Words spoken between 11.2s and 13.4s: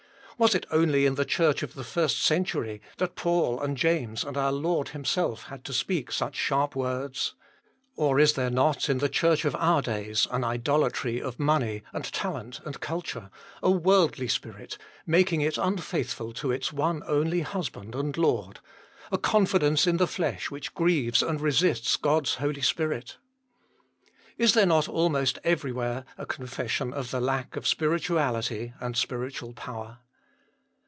of money and talent and culture,